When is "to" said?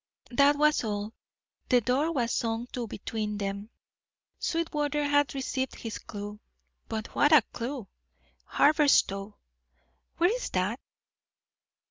2.73-2.87